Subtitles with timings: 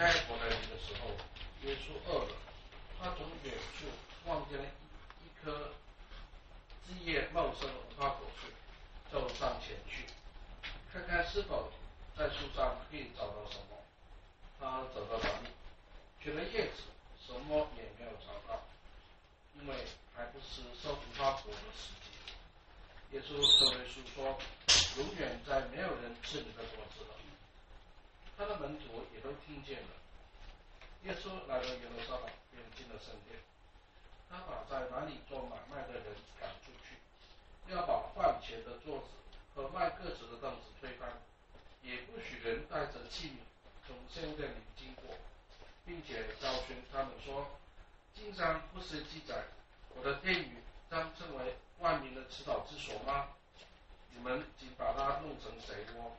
[0.00, 1.10] 开伯来尼的时候，
[1.68, 2.32] 耶稣饿了，
[2.98, 3.84] 他从远处
[4.24, 5.72] 望见了一一棵
[6.88, 8.48] 枝叶茂盛的无花果树，
[9.12, 10.06] 就上前去，
[10.90, 11.70] 看看是否
[12.16, 13.76] 在树上可以找到什么。
[14.58, 15.48] 他走到哪里，
[16.18, 16.84] 取了叶子，
[17.26, 18.58] 什么也没有找到，
[19.60, 19.84] 因为
[20.16, 22.08] 还不是收无花果的时机。
[23.12, 24.38] 耶稣对耶稣说
[24.96, 27.16] ：“永远再没有人吃你的果子了。”
[28.40, 29.88] 他的门徒也都听见了。
[31.04, 33.38] 耶稣来到耶路撒冷，便进了圣殿。
[34.30, 36.04] 他把在哪里做买卖的人
[36.40, 36.96] 赶出去，
[37.70, 39.08] 要把换钱的桌子
[39.54, 41.20] 和卖鸽子的凳子推翻，
[41.82, 43.36] 也不许人带着器皿
[43.86, 45.14] 从圣殿里经过，
[45.84, 47.46] 并且教训他们说
[48.16, 49.44] ：“经上不是记载
[49.94, 50.56] 我的殿宇
[50.90, 53.28] 将成为万民的祈祷之所吗？
[54.14, 56.16] 你们竟把它弄成贼窝！”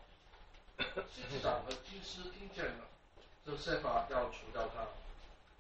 [0.82, 2.86] 司祭长和祭司听见了，
[3.46, 4.88] 就设法要除掉他，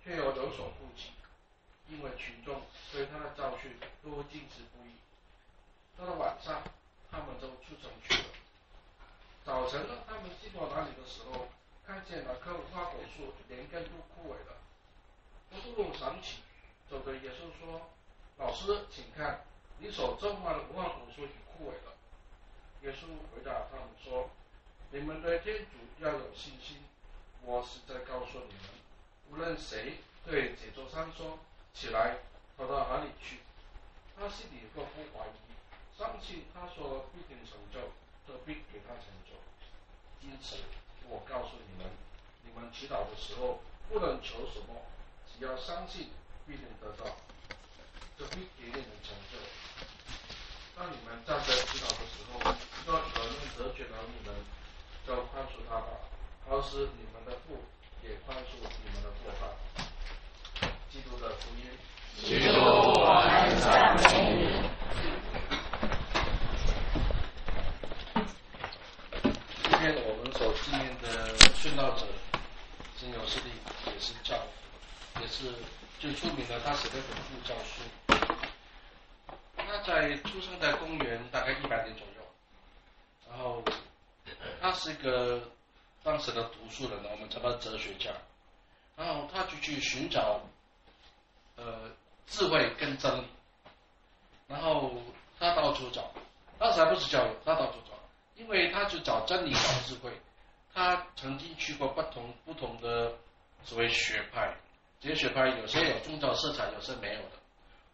[0.03, 1.11] 却又有所顾忌，
[1.88, 4.94] 因为群众对他的教训都禁止不已。
[5.97, 6.63] 到了晚上，
[7.11, 8.30] 他们都出城去了。
[9.45, 11.47] 早晨呢，他们经过那里的时候，
[11.85, 14.58] 看见那棵无花果树连根都枯萎了。
[15.50, 16.38] 伯多禄想起，
[16.89, 17.89] 就对耶稣说
[18.38, 19.45] ：“老师，请看，
[19.80, 21.94] 你所种下的无花果树已枯萎了。”
[22.83, 24.30] 耶稣回答他们说。
[24.94, 26.75] 你们对天主要有信心。
[27.44, 28.70] 我是在告诉你们，
[29.31, 31.39] 无论谁对这座山说
[31.73, 32.17] 起来，
[32.58, 33.39] 跑到哪里去，
[34.19, 37.80] 他心里若不怀疑，相信他说必定成就，
[38.28, 39.31] 就必给他成就。
[40.28, 40.58] 因此，
[41.08, 41.89] 我告诉你们，
[42.44, 44.75] 你们祈祷的时候，不能求什么，
[45.25, 46.09] 只要相信，
[46.45, 47.16] 必定得到，
[48.19, 49.40] 就必给你们成就。
[50.75, 52.53] 当你们站在祈祷的时候，
[52.85, 54.35] 若有人得罪了你们，
[55.07, 55.88] 就宽恕他吧，
[56.47, 57.57] 同时你们的父
[58.03, 59.50] 也宽恕你们的过犯。
[60.89, 61.66] 基督的福音。
[62.17, 64.00] 基督，我们赞美
[64.35, 64.40] 你。
[69.63, 72.06] 今天我们所纪念的殉道者，
[73.00, 73.50] 真有势力，
[73.88, 74.35] 也是教，
[75.19, 75.51] 也是
[76.00, 76.59] 最出名的。
[76.59, 77.81] 他写的本部教书。
[79.57, 82.22] 他在出生在公元大概一百年左右，
[83.29, 83.63] 然后。
[84.61, 85.41] 他是一个
[86.03, 88.11] 当时的读书人，我们称他哲学家。
[88.95, 90.39] 然后他就去寻找
[91.55, 91.89] 呃
[92.27, 93.25] 智慧跟真理，
[94.47, 94.91] 然后
[95.39, 96.11] 他到处找，
[96.59, 97.94] 当时还不是教育，他到处找，
[98.35, 100.11] 因为他去找真理找智慧。
[100.73, 103.11] 他曾经去过不同不同的
[103.63, 104.55] 所谓学派，
[104.99, 107.31] 这些学派有些有宗教色彩，有些没有的，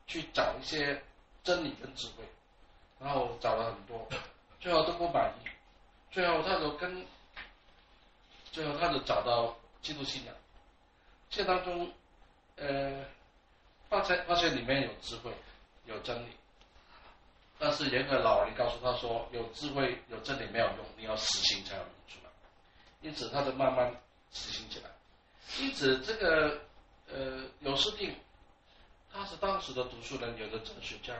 [0.05, 1.01] 去找一些
[1.43, 2.23] 真理跟智慧，
[2.99, 4.07] 然后找了很多，
[4.59, 5.46] 最后都不满意。
[6.11, 7.05] 最后，他就跟
[8.51, 10.33] 最后，他就找到基督信仰。
[11.29, 11.91] 这当中，
[12.55, 13.05] 呃，
[13.89, 15.31] 发现发现里面有智慧，
[15.85, 16.31] 有真理。
[17.59, 22.19] 但是有个老人告诉他说：“有智慧、有真理没有用，你要实行才有用处。”
[23.01, 23.91] 因此，他就慢慢
[24.31, 24.89] 实行起来。
[25.59, 26.61] 因此，这个
[27.07, 28.15] 呃，有士定，
[29.11, 31.13] 他是当时的读书人，有的哲学家。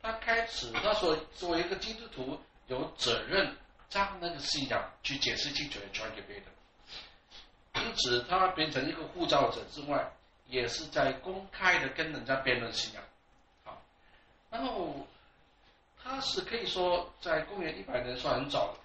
[0.00, 3.56] 他开始他说，作为一个基督徒，有责任。
[3.88, 6.44] 将那个信仰去解释清楚，传给别人。
[7.74, 10.12] 因此，他变成一个护照者之外，
[10.46, 13.02] 也是在公开的跟人家辩论信仰。
[13.64, 13.82] 好，
[14.50, 15.06] 然后
[16.02, 18.78] 他是可以说在公元一百年算很早了，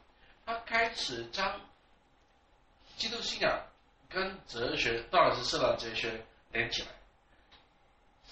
[0.46, 1.62] 他开始将
[2.98, 3.62] 基督信仰
[4.10, 6.88] 跟哲学，当然是希腊哲学连起来，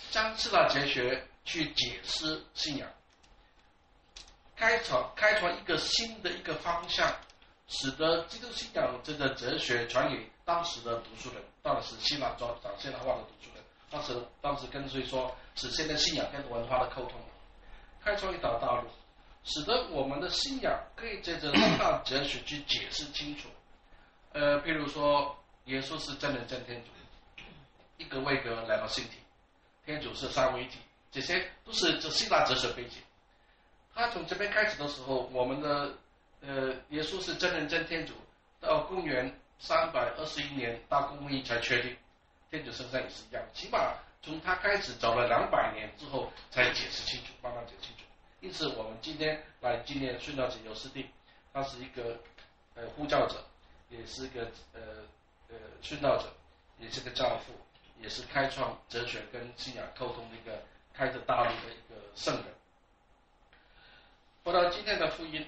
[0.09, 2.89] 将希腊哲学去解释信仰。
[4.57, 7.15] 开创开创一个新的一个方向，
[7.67, 13.63] 使得基督信仰这个哲学传给当时的读书人，当然是希腊讲讲希腊话的读书人。
[13.89, 17.21] 当时当时跟随说，是现在信仰跟文化的沟通，
[18.03, 18.89] 开创一条道路，
[19.43, 23.47] 使得我们的信仰可以借着希腊哲学去解释清楚。
[24.33, 26.89] 呃，比如说，耶稣是真人真天主，
[27.97, 29.19] 一个位格来到星体，
[29.85, 30.79] 天主是三位一体，
[31.11, 32.97] 这些都是这希腊哲学背景。
[33.97, 35.91] 他从这边开始的时候，我们的
[36.41, 38.13] 呃耶稣是真人真天主，
[38.61, 41.97] 到公元三百二十一年大公会议才确定，
[42.51, 48.03] 天主身上也是一样，起码从他开始走了两百年之后才解释清楚，慢慢解释清楚。
[48.39, 51.09] 因此，我们今天来纪念殉道者尤斯定，
[51.51, 52.19] 他是一个
[52.75, 53.43] 呃呼叫者，
[53.89, 54.79] 也是一个呃
[55.49, 56.31] 呃殉道者，
[56.77, 57.51] 也是个教父，
[57.99, 60.61] 也是开创哲学跟信仰沟通的一个
[60.93, 62.45] 开着大路的一个圣人。
[64.47, 65.45] 说到今天的福音，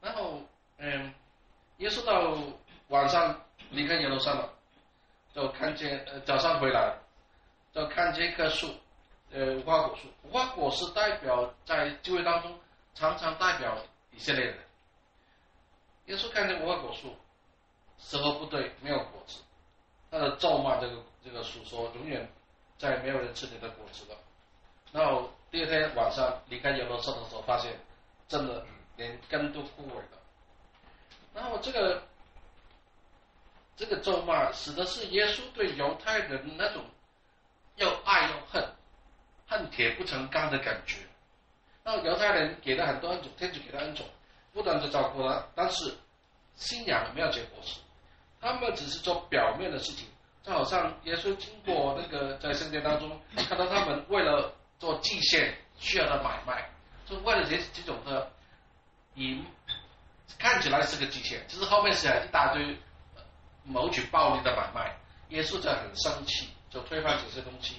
[0.00, 0.40] 然后
[0.76, 1.12] 嗯，
[1.78, 2.32] 耶稣到
[2.86, 4.48] 晚上离开耶路撒冷，
[5.34, 6.96] 就看见呃早上回来，
[7.72, 8.72] 就看见一棵树，
[9.32, 10.08] 呃无花果树。
[10.22, 12.56] 无花果是代表在聚会当中
[12.94, 13.76] 常常代表
[14.12, 14.56] 以色列人。
[16.06, 17.12] 耶稣看见无花果树，
[17.98, 19.40] 时候不对，没有果子，
[20.12, 22.32] 他的咒骂这个这个树说，永远
[22.78, 24.16] 再也没有人吃你的果子了。
[24.92, 27.78] 然后第二天晚上离开耶路撒冷的时候，发现
[28.26, 28.66] 真的
[28.96, 30.18] 连根都枯萎了。
[31.32, 32.02] 然后这个
[33.76, 36.82] 这个咒骂，使得是耶稣对犹太人那种
[37.76, 38.68] 又爱又恨、
[39.46, 40.96] 恨铁不成钢的感觉。
[41.84, 44.04] 那犹太人给了很多恩宠，天主给他恩宠，
[44.52, 45.94] 不断的照顾他，但是
[46.56, 47.78] 信仰没有结果时，
[48.40, 50.08] 他们只是做表面的事情，
[50.42, 56.68] 就好像耶稣经过那个在圣殿当中，看到他们为了做季线需要的买卖，
[57.06, 58.30] 就为了这这种的
[59.14, 59.44] 以
[60.38, 62.78] 看起来是个季线，其实后面是一大堆
[63.62, 64.96] 谋取暴利的买卖。
[65.30, 67.76] 耶稣就很生气，就推翻这些东西。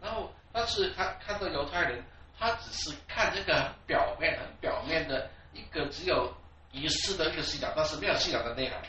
[0.00, 2.04] 然后，但是他看到犹太人，
[2.38, 6.32] 他只是看这个表面、很表面的一个只有
[6.70, 8.80] 仪式的一个信仰，但是没有信仰的内涵。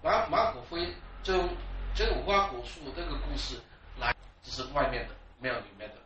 [0.00, 1.34] 马马可福音就
[1.92, 3.60] 这个无花果树这个故事，
[4.46, 5.96] 只是外面的，没有里面的。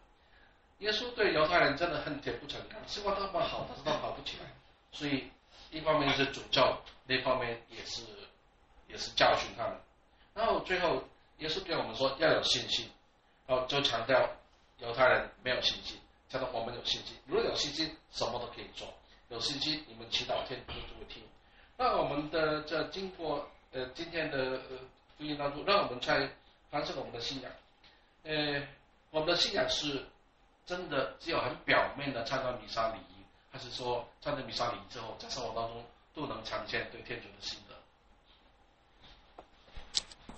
[0.78, 4.46] 耶稣对犹太人真的恨铁不成钢，希望他们好，但是他们好不起来。
[4.92, 5.30] 所以
[5.70, 8.02] 一方面是诅咒，另一方面也是
[8.88, 9.76] 也是教训他们。
[10.32, 11.04] 然后最后
[11.38, 12.88] 耶稣对我们说要有信心，
[13.46, 14.26] 然后就强调
[14.78, 16.00] 犹太人没有信心，
[16.30, 17.14] 强调我们有信心。
[17.26, 18.88] 如果有信心，什么都可以做。
[19.28, 21.22] 有信心，你们祈祷天主就会听。
[21.76, 24.78] 那我们的这经过呃今天的呃
[25.18, 26.30] 福音当中，让我们在
[26.70, 27.52] 反省我们的信仰。
[28.22, 28.66] 呃，
[29.10, 30.04] 我们的信仰是
[30.66, 35.84] 真的只有很表面的参加弥撒礼仪，还是说参加弥撒礼仪之后，在生活当中
[36.14, 37.69] 都能呈现对天主的信仰？